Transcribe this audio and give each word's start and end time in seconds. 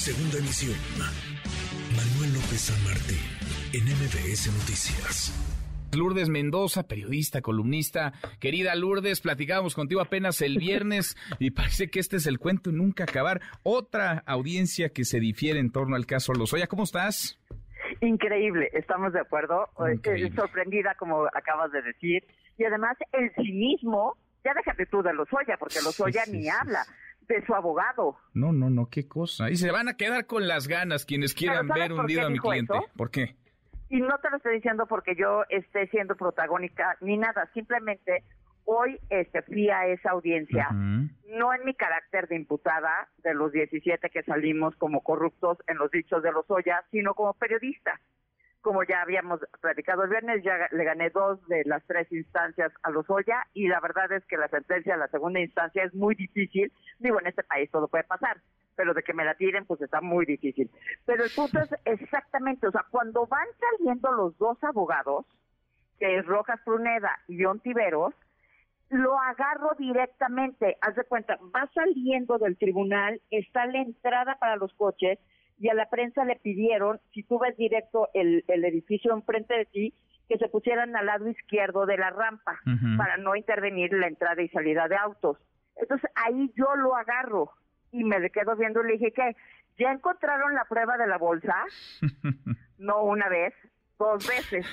Segunda 0.00 0.38
emisión. 0.38 0.78
Manuel 1.92 2.32
López 2.32 2.72
San 2.72 2.84
Martín, 2.88 3.20
en 3.74 3.84
MBS 3.84 4.48
Noticias. 4.48 5.28
Lourdes 5.94 6.30
Mendoza, 6.30 6.88
periodista, 6.88 7.42
columnista. 7.42 8.14
Querida 8.40 8.74
Lourdes, 8.76 9.20
platicábamos 9.20 9.74
contigo 9.74 10.00
apenas 10.00 10.40
el 10.40 10.56
viernes 10.56 11.18
y 11.38 11.50
parece 11.50 11.90
que 11.90 12.00
este 12.00 12.16
es 12.16 12.26
el 12.26 12.38
cuento 12.38 12.72
nunca 12.72 13.04
acabar. 13.04 13.42
Otra 13.62 14.22
audiencia 14.24 14.88
que 14.88 15.04
se 15.04 15.20
difiere 15.20 15.60
en 15.60 15.70
torno 15.70 15.96
al 15.96 16.06
caso 16.06 16.32
Lozoya. 16.32 16.66
¿Cómo 16.66 16.84
estás? 16.84 17.38
Increíble, 18.00 18.70
estamos 18.72 19.12
de 19.12 19.20
acuerdo. 19.20 19.68
Increíble. 19.92 20.32
Sorprendida, 20.34 20.94
como 20.94 21.26
acabas 21.26 21.72
de 21.72 21.82
decir. 21.82 22.24
Y 22.56 22.64
además, 22.64 22.96
el 23.12 23.30
cinismo, 23.34 24.16
ya 24.46 24.54
déjate 24.54 24.86
tú 24.86 25.02
de 25.02 25.12
Lozoya, 25.12 25.58
porque 25.58 25.82
Lozoya 25.84 26.24
sí, 26.24 26.32
ni 26.32 26.42
sí, 26.44 26.48
habla, 26.48 26.86
de 27.34 27.46
su 27.46 27.54
abogado. 27.54 28.16
No, 28.34 28.52
no, 28.52 28.68
no, 28.68 28.88
qué 28.90 29.06
cosa. 29.06 29.50
Y 29.50 29.56
se 29.56 29.70
van 29.70 29.88
a 29.88 29.96
quedar 29.96 30.26
con 30.26 30.48
las 30.48 30.66
ganas 30.66 31.06
quienes 31.06 31.32
quieran 31.34 31.68
¿sabes 31.68 31.82
ver 31.82 31.92
hundido 31.92 32.26
a 32.26 32.30
mi 32.30 32.38
cliente. 32.38 32.76
eso? 32.76 32.86
¿Por 32.96 33.10
qué? 33.10 33.36
Y 33.88 34.00
no 34.00 34.18
te 34.18 34.30
lo 34.30 34.36
estoy 34.36 34.54
diciendo 34.56 34.86
porque 34.86 35.14
yo 35.16 35.42
esté 35.48 35.86
siendo 35.88 36.16
protagónica 36.16 36.96
ni 37.00 37.16
nada, 37.16 37.48
simplemente 37.54 38.24
hoy 38.64 39.00
este, 39.08 39.42
fui 39.42 39.68
a 39.68 39.86
esa 39.86 40.10
audiencia, 40.10 40.68
no 40.70 41.52
en 41.52 41.64
mi 41.64 41.74
carácter 41.74 42.28
de 42.28 42.36
imputada 42.36 43.08
de 43.18 43.34
los 43.34 43.50
17 43.50 44.10
que 44.10 44.22
salimos 44.22 44.76
como 44.76 45.00
corruptos 45.00 45.58
en 45.66 45.78
los 45.78 45.90
dichos 45.90 46.22
de 46.22 46.30
los 46.30 46.48
Oya, 46.50 46.84
sino 46.92 47.14
como 47.14 47.34
periodista. 47.34 48.00
Como 48.60 48.82
ya 48.84 49.02
habíamos 49.02 49.40
platicado 49.60 50.04
el 50.04 50.10
viernes, 50.10 50.42
ya 50.42 50.68
le 50.70 50.84
gané 50.84 51.10
dos 51.10 51.46
de 51.48 51.62
las 51.64 51.82
tres 51.86 52.10
instancias 52.12 52.72
a 52.82 52.90
los 52.90 53.08
Oya 53.08 53.46
y 53.54 53.68
la 53.68 53.80
verdad 53.80 54.12
es 54.12 54.24
que 54.26 54.36
la 54.36 54.48
sentencia 54.48 54.94
de 54.94 54.98
la 54.98 55.08
segunda 55.08 55.40
instancia 55.40 55.84
es 55.84 55.94
muy 55.94 56.14
difícil. 56.14 56.70
Digo, 56.98 57.18
en 57.20 57.26
este 57.26 57.42
país 57.42 57.70
todo 57.70 57.88
puede 57.88 58.04
pasar, 58.04 58.40
pero 58.76 58.92
de 58.92 59.02
que 59.02 59.14
me 59.14 59.24
la 59.24 59.34
tiren, 59.34 59.64
pues 59.64 59.80
está 59.80 60.00
muy 60.00 60.26
difícil. 60.26 60.70
Pero 61.06 61.24
el 61.24 61.30
punto 61.30 61.58
es 61.60 61.70
exactamente, 61.84 62.66
o 62.66 62.70
sea, 62.70 62.84
cuando 62.90 63.26
van 63.26 63.46
saliendo 63.58 64.12
los 64.12 64.36
dos 64.36 64.62
abogados, 64.62 65.24
que 65.98 66.18
es 66.18 66.26
Rojas 66.26 66.60
Pruneda 66.64 67.18
y 67.28 67.44
Ontiveros, 67.44 68.14
lo 68.90 69.18
agarro 69.20 69.70
directamente. 69.78 70.76
Haz 70.80 70.96
de 70.96 71.04
cuenta, 71.04 71.38
va 71.54 71.70
saliendo 71.72 72.38
del 72.38 72.58
tribunal, 72.58 73.20
está 73.30 73.66
la 73.66 73.78
entrada 73.80 74.36
para 74.38 74.56
los 74.56 74.72
coches 74.74 75.18
y 75.60 75.68
a 75.68 75.74
la 75.74 75.88
prensa 75.90 76.24
le 76.24 76.36
pidieron, 76.36 77.00
si 77.12 77.22
tú 77.22 77.38
ves 77.38 77.56
directo 77.56 78.08
el, 78.14 78.44
el 78.48 78.64
edificio 78.64 79.12
enfrente 79.12 79.54
de 79.54 79.66
ti, 79.66 79.94
que 80.26 80.38
se 80.38 80.48
pusieran 80.48 80.96
al 80.96 81.06
lado 81.06 81.28
izquierdo 81.28 81.86
de 81.86 81.98
la 81.98 82.10
rampa 82.10 82.58
para 82.96 83.16
no 83.16 83.34
intervenir 83.34 83.92
la 83.92 84.06
entrada 84.06 84.40
y 84.40 84.48
salida 84.48 84.86
de 84.86 84.96
autos. 84.96 85.36
Entonces 85.76 86.08
ahí 86.14 86.52
yo 86.56 86.74
lo 86.76 86.94
agarro 86.94 87.50
y 87.90 88.04
me 88.04 88.20
le 88.20 88.30
quedo 88.30 88.54
viendo 88.56 88.80
y 88.80 88.86
le 88.86 88.92
dije 88.92 89.12
que 89.12 89.36
ya 89.76 89.90
encontraron 89.90 90.54
la 90.54 90.64
prueba 90.66 90.96
de 90.98 91.08
la 91.08 91.18
bolsa, 91.18 91.64
no 92.78 93.02
una 93.02 93.28
vez, 93.28 93.52
dos 94.00 94.26
veces. 94.26 94.66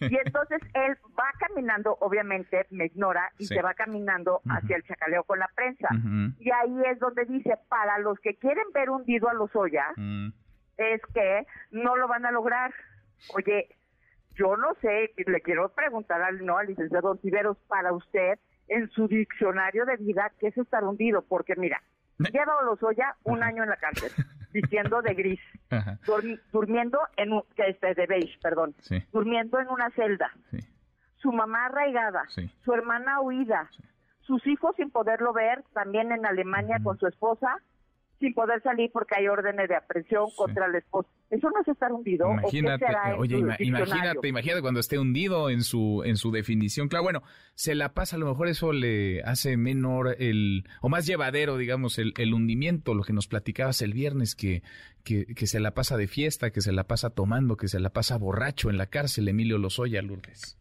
Y 0.00 0.16
entonces 0.24 0.60
él 0.74 0.96
va 1.18 1.30
caminando, 1.38 1.96
obviamente 2.00 2.66
me 2.70 2.86
ignora 2.86 3.30
y 3.38 3.46
Sí. 3.46 3.54
se 3.54 3.62
va 3.62 3.74
caminando 3.74 4.40
hacia 4.48 4.76
el 4.76 4.82
chacaleo 4.84 5.22
con 5.24 5.38
la 5.38 5.48
prensa. 5.54 5.88
Y 6.38 6.50
ahí 6.50 6.82
es 6.90 6.98
donde 6.98 7.24
dice, 7.26 7.56
para 7.68 7.98
los 7.98 8.18
que 8.20 8.34
quieren 8.36 8.64
ver 8.74 8.90
hundido 8.90 9.28
a 9.28 9.34
los 9.34 9.54
Oya, 9.54 9.86
Mm. 9.96 10.28
es 10.78 11.00
que 11.14 11.46
no 11.70 11.96
lo 11.96 12.08
van 12.08 12.24
a 12.26 12.30
lograr. 12.32 12.72
Oye, 13.34 13.68
yo 14.34 14.56
no 14.56 14.74
sé, 14.80 15.12
le 15.26 15.40
quiero 15.42 15.68
preguntar 15.74 16.22
al, 16.22 16.44
no, 16.44 16.56
al 16.58 16.66
licenciado 16.68 17.10
Ontiveros, 17.10 17.58
para 17.68 17.92
usted, 17.92 18.38
en 18.68 18.88
su 18.90 19.06
diccionario 19.08 19.84
de 19.84 19.96
vida, 19.98 20.32
¿qué 20.38 20.46
es 20.48 20.56
estar 20.56 20.84
hundido? 20.84 21.22
Porque 21.22 21.54
mira, 21.56 21.82
lleva 22.32 22.54
a 22.60 22.64
Lozoya 22.64 23.16
un 23.24 23.42
año 23.42 23.62
en 23.64 23.68
la 23.70 23.76
cárcel, 23.76 24.10
vistiendo 24.52 25.02
de 25.02 25.14
gris, 25.14 25.40
durmi- 26.06 26.40
durmiendo 26.52 26.98
en 27.16 27.32
un, 27.32 27.42
que 27.56 27.68
este, 27.68 27.94
de 27.94 28.06
beige, 28.06 28.38
perdón, 28.42 28.74
Sí. 28.80 29.02
durmiendo 29.12 29.58
en 29.60 29.68
una 29.68 29.90
celda, 29.90 30.30
Sí. 30.50 30.58
su 31.16 31.32
mamá 31.32 31.66
arraigada, 31.66 32.24
Sí. 32.28 32.50
su 32.64 32.72
hermana 32.72 33.20
huida, 33.20 33.70
sus 34.22 34.46
hijos 34.46 34.74
sin 34.76 34.90
poderlo 34.90 35.32
ver, 35.32 35.62
también 35.72 36.12
en 36.12 36.24
Alemania 36.26 36.78
con 36.82 36.98
su 36.98 37.06
esposa, 37.06 37.56
sin 38.20 38.32
poder 38.34 38.62
salir 38.62 38.90
porque 38.92 39.14
hay 39.16 39.26
órdenes 39.26 39.68
de 39.68 39.74
aprehensión 39.76 40.28
Sí. 40.28 40.34
contra 40.36 40.66
el 40.66 40.74
esposo. 40.76 41.08
¿Eso 41.30 41.50
no 41.50 41.60
es 41.60 41.66
estar 41.68 41.90
hundido? 41.92 42.26
¿O 42.28 42.30
qué 42.50 42.58
Imagínate, 42.58 42.86
será 42.86 43.16
oye, 43.16 43.38
ima- 43.38 43.56
imagínate, 43.58 44.28
imagínate 44.28 44.60
cuando 44.62 44.78
esté 44.80 44.98
hundido 44.98 45.50
en 45.50 45.62
su 45.62 46.02
en 46.04 46.16
su 46.16 46.30
definición. 46.30 46.88
Claro, 46.88 47.02
bueno, 47.04 47.22
se 47.54 47.74
la 47.74 47.94
pasa, 47.94 48.16
a 48.16 48.18
lo 48.18 48.26
mejor 48.26 48.48
eso 48.48 48.72
le 48.72 49.22
hace 49.24 49.56
menor 49.56 50.16
el 50.18 50.64
o 50.82 50.88
más 50.88 51.06
llevadero, 51.06 51.56
digamos, 51.56 51.98
el, 51.98 52.12
el 52.18 52.34
hundimiento, 52.34 52.94
lo 52.94 53.02
que 53.02 53.12
nos 53.12 53.26
platicabas 53.26 53.80
el 53.82 53.92
viernes 53.94 54.34
que, 54.36 54.62
que 55.04 55.26
que 55.34 55.46
se 55.46 55.58
la 55.60 55.72
pasa 55.72 55.96
de 55.96 56.06
fiesta, 56.06 56.50
que 56.50 56.60
se 56.60 56.72
la 56.72 56.84
pasa 56.84 57.10
tomando, 57.10 57.56
que 57.56 57.68
se 57.68 57.80
la 57.80 57.90
pasa 57.90 58.18
borracho 58.18 58.68
en 58.70 58.76
la 58.78 58.86
cárcel, 58.86 59.28
Emilio 59.28 59.56
Lozoya 59.58 60.02
Lourdes. 60.02 60.56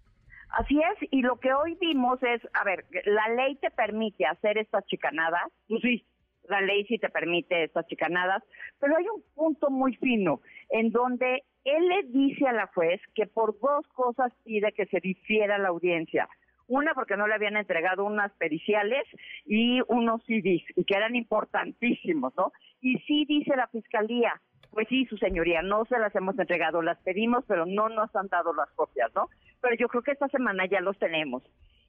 Así 0.52 0.80
es, 0.80 1.08
y 1.12 1.22
lo 1.22 1.40
que 1.40 1.54
hoy 1.54 1.78
vimos 1.80 2.18
es, 2.24 2.42
a 2.54 2.64
ver, 2.64 2.84
la 3.06 3.30
ley 3.36 3.56
te 3.58 3.70
permite 3.70 4.26
hacer 4.26 4.58
estas 4.58 4.84
chicanadas, 4.88 5.44
pues 5.68 5.80
sí, 5.84 6.06
la 6.50 6.62
ley 6.62 6.86
sí 6.86 6.98
te 6.98 7.10
permite 7.10 7.64
estas 7.64 7.88
chicanadas, 7.88 8.44
pero 8.80 8.98
hay 8.98 9.06
un 9.08 9.24
punto 9.36 9.70
muy 9.70 9.96
fino 9.96 10.42
en 10.70 10.92
donde 10.92 11.44
él 11.64 11.88
le 11.88 12.04
dice 12.04 12.48
a 12.48 12.54
la 12.54 12.68
juez 12.68 13.02
que 13.16 13.28
por 13.28 13.60
dos 13.60 13.88
cosas 13.90 14.34
pide 14.44 14.72
que 14.74 14.86
se 14.88 15.00
difiera 15.00 15.58
la 15.58 15.70
audiencia. 15.70 16.28
Una, 16.68 16.94
porque 16.94 17.18
no 17.18 17.28
le 17.28 17.34
habían 17.34 17.58
entregado 17.58 18.06
unas 18.06 18.32
periciales 18.34 19.04
y 19.46 19.82
unos 19.88 20.24
CDs, 20.26 20.64
y 20.76 20.84
que 20.86 20.96
eran 20.96 21.16
importantísimos, 21.16 22.36
¿no? 22.38 22.52
Y 22.80 23.00
sí 23.00 23.26
dice 23.28 23.56
la 23.56 23.68
fiscalía, 23.68 24.40
pues 24.72 24.88
sí, 24.88 25.06
su 25.06 25.18
señoría, 25.18 25.64
no 25.64 25.86
se 25.86 25.98
las 25.98 26.16
hemos 26.16 26.38
entregado, 26.38 26.84
las 26.84 27.00
pedimos, 27.00 27.44
pero 27.48 27.66
no 27.66 27.90
nos 27.90 28.16
han 28.16 28.28
dado 28.28 28.54
las 28.54 28.70
copias, 28.74 29.12
¿no? 29.16 29.30
Pero 29.62 29.76
yo 29.78 29.88
creo 29.88 30.04
que 30.04 30.12
esta 30.12 30.28
semana 30.28 30.68
ya 30.68 30.80
los 30.80 30.98
tenemos. 31.00 31.44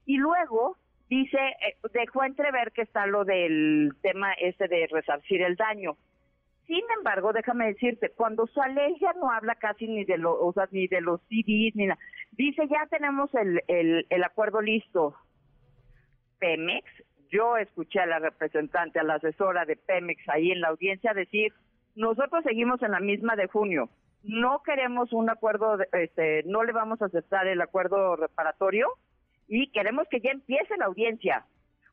Y 0.05 0.17
luego 0.17 0.77
dice, 1.11 1.37
eh, 1.37 1.75
dejó 1.93 2.23
entrever 2.23 2.71
que 2.71 2.83
está 2.83 3.05
lo 3.05 3.25
del 3.25 3.91
tema 4.01 4.31
ese 4.33 4.69
de 4.69 4.87
resarcir 4.89 5.41
el 5.41 5.57
daño. 5.57 5.97
Sin 6.67 6.83
embargo, 6.97 7.33
déjame 7.33 7.67
decirte, 7.67 8.11
cuando 8.11 8.47
sale 8.47 8.87
ella 8.87 9.11
no 9.19 9.29
habla 9.29 9.55
casi 9.55 9.87
ni 9.87 10.05
de 10.05 10.17
los, 10.17 10.37
o 10.39 10.53
sea, 10.53 10.69
ni 10.71 10.87
de 10.87 11.01
los 11.01 11.19
CDs 11.23 11.75
ni 11.75 11.87
nada. 11.87 11.99
Dice, 12.31 12.65
ya 12.69 12.87
tenemos 12.89 13.29
el, 13.35 13.61
el, 13.67 14.07
el 14.09 14.23
acuerdo 14.23 14.61
listo. 14.61 15.13
Pemex, 16.39 16.85
yo 17.29 17.57
escuché 17.57 17.99
a 17.99 18.05
la 18.05 18.19
representante, 18.19 18.99
a 18.99 19.03
la 19.03 19.15
asesora 19.15 19.65
de 19.65 19.75
Pemex 19.75 20.27
ahí 20.29 20.51
en 20.51 20.61
la 20.61 20.69
audiencia 20.69 21.13
decir, 21.13 21.51
nosotros 21.93 22.41
seguimos 22.45 22.81
en 22.83 22.91
la 22.91 23.01
misma 23.01 23.35
de 23.35 23.47
junio. 23.47 23.89
No 24.23 24.61
queremos 24.63 25.11
un 25.11 25.29
acuerdo, 25.29 25.77
este, 25.91 26.43
no 26.43 26.63
le 26.63 26.71
vamos 26.71 27.01
a 27.01 27.07
aceptar 27.07 27.47
el 27.47 27.59
acuerdo 27.59 28.15
reparatorio 28.15 28.87
y 29.53 29.67
queremos 29.71 30.07
que 30.09 30.21
ya 30.21 30.31
empiece 30.31 30.77
la 30.77 30.85
audiencia. 30.85 31.45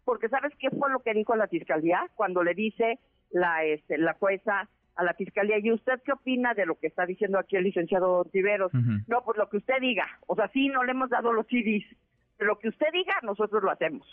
Porque 0.04 0.28
¿sabes 0.28 0.52
qué 0.58 0.70
fue 0.70 0.90
lo 0.90 1.00
que 1.00 1.12
dijo 1.12 1.34
la 1.36 1.48
fiscalía 1.48 2.06
cuando 2.14 2.42
le 2.44 2.54
dice 2.54 2.98
la, 3.30 3.64
este, 3.64 3.98
la 3.98 4.14
jueza 4.14 4.68
a 4.94 5.02
la 5.04 5.12
fiscalía? 5.14 5.58
¿Y 5.58 5.72
usted 5.72 6.00
qué 6.04 6.12
opina 6.12 6.54
de 6.54 6.66
lo 6.66 6.76
que 6.76 6.86
está 6.86 7.04
diciendo 7.04 7.38
aquí 7.38 7.56
el 7.56 7.64
licenciado 7.64 8.24
Tiveros? 8.26 8.72
Ujú. 8.72 9.02
No, 9.08 9.24
pues 9.24 9.36
lo 9.36 9.48
que 9.48 9.56
usted 9.58 9.80
diga. 9.80 10.06
O 10.28 10.36
sea, 10.36 10.48
sí, 10.48 10.68
no 10.68 10.84
le 10.84 10.92
hemos 10.92 11.10
dado 11.10 11.32
los 11.32 11.46
CDs. 11.48 11.84
Pero 12.36 12.48
lo 12.52 12.58
que 12.60 12.68
usted 12.68 12.86
diga, 12.92 13.14
nosotros 13.22 13.62
lo 13.62 13.70
hacemos. 13.72 14.06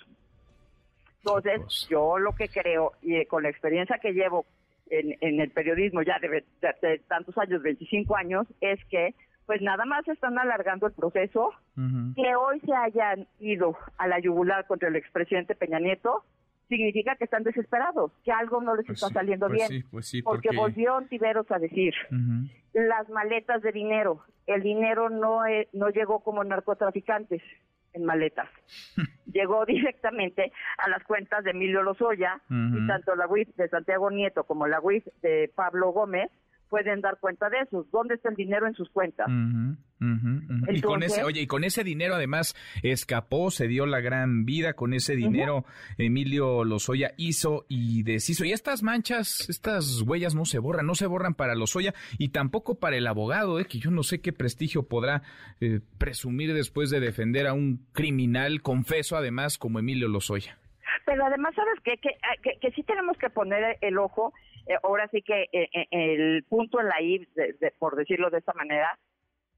Entonces, 1.19 1.59
Pues. 1.62 1.88
yo 1.89 2.17
lo 2.19 2.33
que 2.33 2.47
creo, 2.50 2.94
y 3.01 3.16
eh, 3.16 3.27
con 3.27 3.44
la 3.44 3.50
experiencia 3.50 3.97
que 4.00 4.12
llevo 4.13 4.45
en, 4.89 5.16
en 5.22 5.39
el 5.39 5.51
periodismo 5.51 6.01
ya 6.03 6.19
de, 6.19 6.27
ve- 6.27 6.45
de- 6.62 6.88
de 6.88 7.00
tantos 7.07 7.38
años, 7.38 7.62
25 7.62 8.16
años, 8.16 8.47
es 8.62 8.83
que 8.85 9.13
pues 9.45 9.62
nada 9.62 9.85
más 9.85 10.07
están 10.07 10.38
alargando 10.39 10.88
el 10.88 10.94
proceso, 10.94 11.51
Que 12.16 12.36
hoy 12.36 12.59
se 12.62 12.74
hayan 12.74 13.28
ido 13.40 13.78
a 13.97 14.08
la 14.08 14.19
yugular 14.19 14.66
contra 14.68 14.88
el 14.90 14.96
expresidente 14.96 15.56
Peña 15.56 15.80
Nieto, 15.80 16.24
significa 16.69 17.16
que 17.16 17.25
están 17.25 17.44
desesperados, 17.44 18.12
que 18.24 18.31
algo 18.31 18.62
no 18.62 18.75
les 18.75 18.86
Pues 18.86 18.97
está 18.97 19.09
sí, 19.09 19.13
saliendo 19.13 19.47
pues 19.47 19.58
bien. 19.58 19.68
sí, 19.68 19.84
pues 19.91 20.07
sí, 20.07 20.22
porque, 20.22 20.48
porque- 20.50 20.57
volvió 20.57 21.01
Tiveros 21.10 21.51
a 21.51 21.60
decir, 21.60 21.94
las 22.74 23.10
maletas 23.10 23.62
de 23.62 23.72
dinero, 23.72 24.22
el 24.48 24.62
dinero 24.63 25.10
no, 25.10 25.45
eh, 25.45 25.68
no 25.74 25.89
llegó 25.89 26.22
como 26.22 26.44
narcotraficantes 26.44 27.42
en 27.94 28.04
maletas, 28.06 28.50
llegó 29.31 29.66
directamente 29.66 30.51
a 30.78 30.89
las 30.89 31.04
cuentas 31.04 31.44
de 31.44 31.51
Emilio 31.51 31.83
Lozoya 31.83 32.42
y 32.50 32.88
tanto 32.88 33.16
la 33.16 33.28
UIF 33.28 33.50
de 33.56 33.69
Santiago 33.69 34.10
Nieto 34.12 34.44
como 34.45 34.66
la 34.68 34.80
UIF 34.81 35.06
de 35.21 35.51
Pablo 35.56 35.92
Gómez 35.92 36.31
pueden 36.69 37.01
dar 37.01 37.17
cuenta 37.19 37.50
de 37.50 37.59
eso. 37.59 37.85
¿Dónde 37.91 38.15
está 38.15 38.29
el 38.29 38.35
dinero 38.35 38.67
en 38.67 38.73
sus 38.73 38.89
cuentas? 38.89 39.27
Y 40.69 40.81
con 40.81 41.03
ese, 41.03 41.23
oye, 41.23 41.41
y 41.41 41.47
con 41.47 41.63
ese 41.63 41.83
dinero 41.83 42.15
además 42.15 42.56
escapó, 42.83 43.50
se 43.50 43.67
dio 43.67 43.85
la 43.85 44.01
gran 44.01 44.45
vida, 44.45 44.73
con 44.73 44.94
ese 44.94 45.15
dinero 45.15 45.65
Emilio 45.97 46.63
Lozoya 46.63 47.13
hizo 47.17 47.65
y 47.69 48.03
deshizo. 48.03 48.45
Y 48.45 48.51
estas 48.51 48.83
manchas, 48.83 49.50
estas 49.50 50.01
huellas 50.01 50.35
no 50.35 50.45
se 50.45 50.59
borran, 50.59 50.85
no 50.85 50.95
se 50.95 51.07
borran 51.07 51.33
para 51.33 51.56
Lozoya 51.56 51.94
y 52.17 52.29
tampoco 52.29 52.75
para 52.79 52.97
el 52.97 53.07
abogado, 53.07 53.59
eh, 53.59 53.65
que 53.65 53.79
yo 53.79 53.91
no 53.91 54.03
sé 54.03 54.21
qué 54.21 54.33
prestigio 54.33 54.83
podrá 54.83 55.23
eh, 55.61 55.79
presumir 55.97 56.53
después 56.53 56.89
de 56.89 57.00
defender 57.00 57.47
a 57.47 57.53
un 57.53 57.85
criminal 57.94 58.61
confeso 58.61 59.15
además 59.15 59.57
como 59.57 59.79
Emilio 59.79 60.07
Lozoya. 60.07 60.57
Pero 61.06 61.25
además, 61.25 61.53
¿sabes 61.56 61.79
qué? 61.83 61.97
Que, 61.97 62.09
ah, 62.23 62.35
que, 62.41 62.57
que 62.59 62.71
sí 62.71 62.83
tenemos 62.83 63.18
que 63.18 63.29
poner 63.29 63.77
el 63.81 63.97
ojo, 63.97 64.33
eh, 64.67 64.77
ahora 64.83 65.07
sí 65.09 65.21
que 65.21 65.44
eh, 65.51 65.69
eh, 65.73 65.88
el 65.91 66.44
punto 66.44 66.79
en 66.79 66.88
la 66.88 67.01
I, 67.01 67.27
por 67.79 67.95
decirlo 67.95 68.29
de 68.29 68.39
esta 68.39 68.53
manera. 68.53 68.97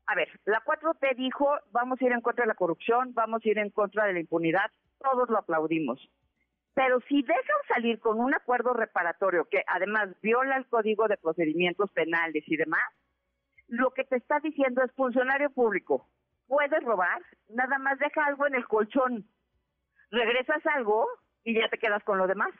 A 0.05 0.15
ver, 0.15 0.29
la 0.45 0.63
4T 0.63 1.15
dijo, 1.15 1.49
vamos 1.71 2.01
a 2.01 2.05
ir 2.05 2.11
en 2.11 2.21
contra 2.21 2.43
de 2.43 2.49
la 2.49 2.55
corrupción, 2.55 3.13
vamos 3.13 3.41
a 3.43 3.49
ir 3.49 3.57
en 3.57 3.69
contra 3.69 4.05
de 4.05 4.13
la 4.13 4.19
impunidad, 4.19 4.71
todos 4.99 5.29
lo 5.29 5.37
aplaudimos. 5.37 5.99
Pero 6.73 6.99
si 7.09 7.23
dejan 7.23 7.61
salir 7.67 7.99
con 7.99 8.19
un 8.19 8.33
acuerdo 8.33 8.73
reparatorio 8.73 9.45
que 9.49 9.63
además 9.67 10.09
viola 10.21 10.57
el 10.57 10.67
Código 10.67 11.07
de 11.07 11.17
Procedimientos 11.17 11.91
Penales 11.91 12.43
y 12.47 12.55
demás, 12.55 12.83
lo 13.67 13.91
que 13.91 14.03
te 14.03 14.15
está 14.15 14.39
diciendo 14.39 14.81
es 14.83 14.91
funcionario 14.93 15.49
público, 15.49 16.07
puedes 16.47 16.83
robar, 16.83 17.21
nada 17.49 17.77
más 17.79 17.99
deja 17.99 18.25
algo 18.25 18.47
en 18.47 18.55
el 18.55 18.65
colchón, 18.65 19.27
regresas 20.11 20.65
algo 20.67 21.07
y 21.43 21.59
ya 21.59 21.67
te 21.69 21.77
quedas 21.77 22.03
con 22.03 22.17
lo 22.17 22.27
demás. 22.27 22.51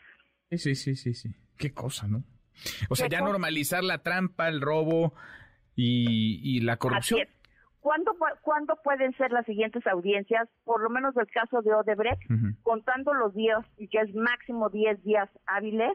Sí, 0.49 0.75
sí, 0.75 0.95
sí, 0.95 1.13
sí, 1.13 1.29
Qué 1.57 1.73
cosa, 1.73 2.07
¿no? 2.07 2.23
O 2.89 2.95
sea, 2.95 3.07
ya 3.07 3.21
normalizar 3.21 3.83
la 3.83 3.99
trampa, 3.99 4.47
el 4.47 4.61
robo 4.61 5.13
y, 5.75 6.61
la 6.61 6.77
corrupción. 6.77 7.21
¿Cuándo, 7.79 8.15
¿Cuándo, 8.41 8.77
pueden 8.83 9.15
ser 9.15 9.31
las 9.31 9.45
siguientes 9.45 9.85
audiencias? 9.87 10.49
Por 10.65 10.81
lo 10.81 10.89
menos 10.89 11.15
el 11.15 11.27
caso 11.27 11.61
de 11.61 11.73
Odebrecht, 11.73 12.21
contando 12.63 13.13
los 13.13 13.33
días 13.33 13.65
y 13.77 13.87
que 13.87 13.99
es 13.99 14.13
máximo 14.13 14.69
10 14.69 15.03
días 15.03 15.29
hábiles, 15.45 15.93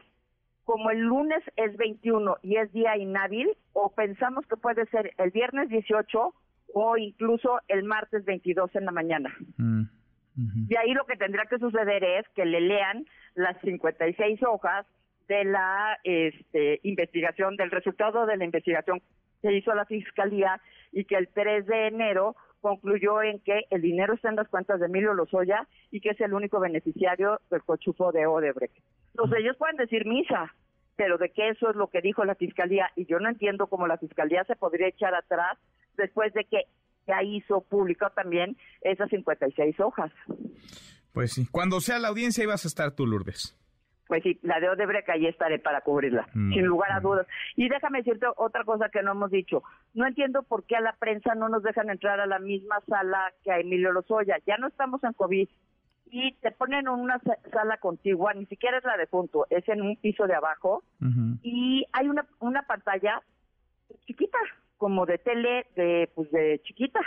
como 0.63 0.89
el 0.89 1.01
lunes 1.01 1.43
es 1.55 1.75
21 1.77 2.37
y 2.41 2.55
es 2.55 2.71
día 2.71 2.97
inhábil, 2.97 3.49
o 3.73 3.93
pensamos 3.93 4.45
que 4.47 4.57
puede 4.57 4.85
ser 4.87 5.13
el 5.17 5.31
viernes 5.31 5.69
18 5.69 6.33
o 6.73 6.97
incluso 6.97 7.59
el 7.67 7.83
martes 7.83 8.25
22 8.25 8.75
en 8.75 8.85
la 8.85 8.91
mañana. 8.91 9.35
Mm, 9.57 9.83
y 10.67 10.75
ahí 10.75 10.93
lo 10.93 11.05
que 11.05 11.15
tendrá 11.15 11.45
que 11.45 11.59
suceder 11.59 12.03
es 12.03 12.27
que 12.35 12.45
le 12.45 12.61
lean 12.61 13.05
las 13.35 13.59
56 13.61 14.39
hojas 14.43 14.87
de 15.27 15.45
la 15.45 15.99
este, 16.03 16.79
investigación, 16.83 17.55
del 17.55 17.71
resultado 17.71 18.25
de 18.25 18.37
la 18.37 18.45
investigación 18.45 19.01
que 19.41 19.53
hizo 19.53 19.73
la 19.73 19.85
Fiscalía 19.85 20.61
y 20.91 21.05
que 21.05 21.15
el 21.15 21.27
3 21.27 21.65
de 21.65 21.87
enero 21.87 22.35
concluyó 22.61 23.21
en 23.21 23.39
que 23.39 23.65
el 23.71 23.81
dinero 23.81 24.13
está 24.13 24.29
en 24.29 24.37
las 24.37 24.47
cuentas 24.47 24.79
de 24.79 24.85
Emilio 24.85 25.13
Lozoya 25.13 25.67
y 25.91 25.99
que 25.99 26.11
es 26.11 26.21
el 26.21 26.33
único 26.33 26.61
beneficiario 26.61 27.41
del 27.51 27.61
cochufo 27.63 28.13
de 28.13 28.25
Odebrecht. 28.25 28.75
Entonces 29.09 29.39
ellos 29.39 29.57
pueden 29.57 29.75
decir 29.75 30.05
misa, 30.05 30.55
pero 30.95 31.17
de 31.17 31.29
que 31.29 31.49
eso 31.49 31.69
es 31.69 31.75
lo 31.75 31.87
que 31.87 32.01
dijo 32.01 32.23
la 32.23 32.35
Fiscalía 32.35 32.89
y 32.95 33.05
yo 33.05 33.19
no 33.19 33.29
entiendo 33.29 33.67
cómo 33.67 33.85
la 33.85 33.97
Fiscalía 33.97 34.45
se 34.45 34.55
podría 34.55 34.87
echar 34.87 35.13
atrás 35.13 35.57
después 35.97 36.33
de 36.33 36.45
que 36.45 36.63
ya 37.05 37.21
hizo 37.21 37.61
público 37.61 38.09
también 38.15 38.55
esas 38.81 39.09
56 39.09 39.79
hojas. 39.81 40.11
Pues 41.11 41.33
sí, 41.33 41.45
cuando 41.51 41.81
sea 41.81 41.99
la 41.99 42.07
audiencia 42.07 42.43
ibas 42.43 42.63
a 42.63 42.67
estar 42.69 42.95
tú, 42.95 43.05
Lourdes. 43.05 43.57
Pues 44.13 44.21
sí, 44.21 44.39
la 44.43 44.59
de 44.59 44.69
Odebrecht 44.69 45.09
ahí 45.09 45.25
estaré 45.25 45.57
para 45.57 45.81
cubrirla, 45.81 46.27
mm, 46.35 46.53
sin 46.53 46.67
lugar 46.67 46.91
a 46.91 46.99
mm. 46.99 47.03
dudas. 47.03 47.27
Y 47.55 47.67
déjame 47.67 48.03
decirte 48.03 48.27
otra 48.37 48.63
cosa 48.63 48.89
que 48.89 49.01
no 49.01 49.13
hemos 49.13 49.31
dicho. 49.31 49.63
No 49.95 50.05
entiendo 50.05 50.43
por 50.43 50.65
qué 50.65 50.75
a 50.75 50.81
la 50.81 50.93
prensa 50.93 51.33
no 51.33 51.49
nos 51.49 51.63
dejan 51.63 51.89
entrar 51.89 52.19
a 52.19 52.27
la 52.27 52.37
misma 52.37 52.79
sala 52.87 53.33
que 53.43 53.51
a 53.51 53.59
Emilio 53.59 53.91
Lozoya. 53.91 54.37
Ya 54.45 54.57
no 54.57 54.67
estamos 54.67 55.03
en 55.03 55.13
COVID 55.13 55.49
y 56.11 56.31
te 56.33 56.51
ponen 56.51 56.81
en 56.81 56.89
una 56.89 57.19
sala 57.51 57.77
contigua, 57.77 58.35
ni 58.35 58.45
siquiera 58.45 58.77
es 58.77 58.83
la 58.83 58.97
de 58.97 59.07
punto, 59.07 59.47
es 59.49 59.67
en 59.67 59.81
un 59.81 59.95
piso 59.95 60.27
de 60.27 60.35
abajo 60.35 60.83
y 61.41 61.83
hay 61.91 62.07
una, 62.07 62.27
una 62.39 62.61
pantalla 62.67 63.19
chiquita, 64.05 64.37
como 64.77 65.07
de 65.07 65.17
tele 65.17 65.65
de 65.75 66.07
pues 66.13 66.29
de 66.29 66.61
chiquita, 66.65 66.99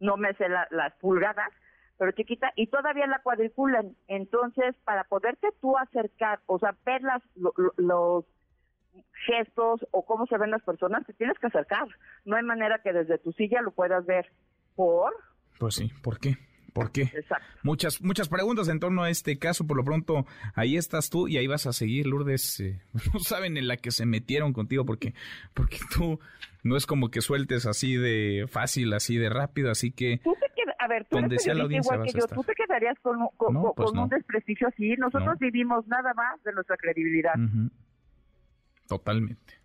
no 0.00 0.16
me 0.16 0.34
sé 0.34 0.48
las 0.48 0.92
pulgadas, 0.94 1.52
pero 1.98 2.12
chiquita, 2.12 2.52
y 2.56 2.68
todavía 2.68 3.06
la 3.06 3.20
cuadriculan. 3.20 3.96
Entonces, 4.06 4.76
para 4.84 5.04
poderte 5.04 5.48
tú 5.60 5.76
acercar, 5.76 6.40
o 6.46 6.58
sea, 6.58 6.74
ver 6.86 7.02
las, 7.02 7.22
los 7.76 8.24
gestos 9.26 9.86
o 9.90 10.04
cómo 10.04 10.26
se 10.26 10.38
ven 10.38 10.50
las 10.50 10.62
personas, 10.62 11.04
te 11.06 11.12
tienes 11.12 11.38
que 11.38 11.48
acercar. 11.48 11.88
No 12.24 12.36
hay 12.36 12.44
manera 12.44 12.80
que 12.82 12.92
desde 12.92 13.18
tu 13.18 13.32
silla 13.32 13.62
lo 13.62 13.72
puedas 13.72 14.06
ver. 14.06 14.30
¿Por? 14.76 15.12
Pues 15.58 15.74
sí, 15.74 15.90
¿por 16.02 16.18
qué? 16.20 16.36
¿Por 16.72 16.92
qué? 16.92 17.10
Muchas, 17.64 18.00
muchas 18.02 18.28
preguntas 18.28 18.68
en 18.68 18.78
torno 18.78 19.02
a 19.02 19.10
este 19.10 19.36
caso. 19.36 19.66
Por 19.66 19.76
lo 19.76 19.84
pronto, 19.84 20.26
ahí 20.54 20.76
estás 20.76 21.10
tú 21.10 21.26
y 21.26 21.36
ahí 21.36 21.48
vas 21.48 21.66
a 21.66 21.72
seguir, 21.72 22.06
Lourdes. 22.06 22.60
Eh, 22.60 22.80
no 23.12 23.18
saben 23.18 23.56
en 23.56 23.66
la 23.66 23.76
que 23.76 23.90
se 23.90 24.06
metieron 24.06 24.52
contigo 24.52 24.84
porque, 24.84 25.14
porque 25.54 25.78
tú 25.92 26.20
no 26.62 26.76
es 26.76 26.86
como 26.86 27.10
que 27.10 27.20
sueltes 27.20 27.66
así 27.66 27.96
de 27.96 28.46
fácil, 28.48 28.92
así 28.92 29.16
de 29.16 29.28
rápido, 29.28 29.72
así 29.72 29.90
que... 29.90 30.20
a 30.78 30.88
ver, 30.88 31.06
tú 31.06 31.18
eres 31.18 31.46
igual 31.46 31.68
que 32.04 32.12
yo, 32.12 32.26
tú 32.26 32.42
te 32.42 32.54
quedarías 32.54 32.98
con, 33.00 33.28
pues 33.74 33.92
un 33.92 34.08
desprestigio 34.08 34.68
así. 34.68 34.94
Nosotros 34.96 35.38
vivimos 35.38 35.86
nada 35.88 36.14
más 36.14 36.42
de 36.42 36.52
nuestra 36.52 36.76
credibilidad. 36.76 37.34
Totalmente 38.86 39.58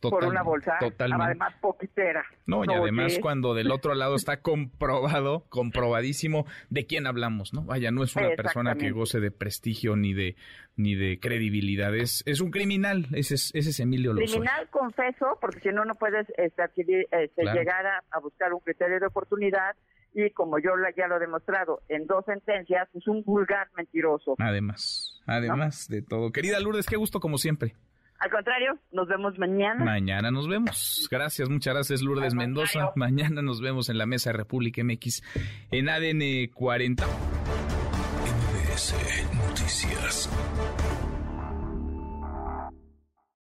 por 0.00 0.24
una 0.24 0.42
bolsa, 0.42 0.78
además 0.80 1.54
poquitera. 1.60 2.24
No, 2.46 2.64
y 2.64 2.72
además 2.72 3.18
cuando 3.20 3.54
del 3.54 3.70
otro 3.72 3.94
lado 3.94 4.14
está 4.14 4.40
comprobado, 4.40 5.44
comprobadísimo 5.48 6.46
de 6.70 6.86
quién 6.86 7.06
hablamos, 7.06 7.52
¿no? 7.52 7.62
Vaya, 7.62 7.90
no 7.90 8.02
es 8.02 8.16
una 8.16 8.30
persona 8.30 8.74
que 8.76 8.90
goce 8.90 9.20
de 9.20 9.30
prestigio 9.30 9.96
ni 9.96 10.14
de 10.14 10.36
ni 10.76 10.94
de 10.94 11.18
credibilidad, 11.20 11.94
es, 11.94 12.22
es 12.24 12.40
un 12.40 12.50
criminal, 12.50 13.06
ese 13.12 13.34
es, 13.34 13.50
ese 13.54 13.70
es 13.70 13.80
Emilio 13.80 14.14
Lozoya. 14.14 14.30
Criminal, 14.30 14.68
confeso, 14.70 15.36
porque 15.38 15.60
si 15.60 15.68
no, 15.68 15.84
no 15.84 15.94
puedes 15.96 16.26
este, 16.38 16.62
este 17.10 17.44
llegar 17.44 17.86
a, 17.86 18.18
buscar 18.20 18.54
un 18.54 18.60
criterio 18.60 18.98
de 18.98 19.06
oportunidad 19.06 19.76
y 20.14 20.30
como 20.30 20.58
yo 20.58 20.70
ya 20.96 21.06
lo 21.06 21.16
he 21.16 21.20
demostrado 21.20 21.82
en 21.88 22.06
dos 22.06 22.24
sentencias, 22.24 22.88
es 22.94 23.06
un 23.06 23.22
vulgar 23.22 23.68
mentiroso. 23.76 24.34
Además, 24.38 25.20
además 25.26 25.88
de 25.88 26.02
todo. 26.02 26.32
Querida 26.32 26.60
Lourdes, 26.60 26.86
qué 26.86 26.96
gusto 26.96 27.20
como 27.20 27.38
siempre. 27.38 27.74
Al 28.20 28.30
contrario, 28.30 28.78
nos 28.92 29.08
vemos 29.08 29.38
mañana. 29.38 29.82
Mañana 29.82 30.30
nos 30.30 30.46
vemos. 30.46 31.08
Gracias, 31.10 31.48
muchas 31.48 31.72
gracias 31.72 32.02
Lourdes 32.02 32.34
Mendoza. 32.34 32.92
Mañana 32.94 33.40
nos 33.40 33.62
vemos 33.62 33.88
en 33.88 33.96
la 33.96 34.04
mesa 34.04 34.30
de 34.30 34.36
República 34.36 34.84
MX 34.84 35.22
en 35.70 35.88
ADN 35.88 36.52
40. 36.52 37.06